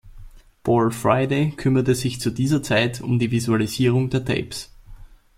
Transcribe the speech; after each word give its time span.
Paul 0.63 0.89
Friday 0.91 1.51
kümmerte 1.55 1.93
sich 1.93 2.19
zu 2.19 2.31
dieser 2.31 2.63
Zeit 2.63 3.01
um 3.01 3.19
die 3.19 3.29
Visualisierung 3.29 4.09
der 4.09 4.25
Tapes. 4.25 4.71